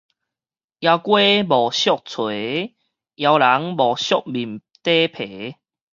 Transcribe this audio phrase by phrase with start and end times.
[0.03, 0.09] 枵雞無
[1.71, 2.73] 惜箠，
[3.17, 5.57] 枵人無惜面底皮